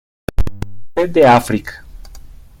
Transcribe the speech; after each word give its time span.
Noroeste 0.95 1.13
de 1.19 1.25
África. 1.27 1.83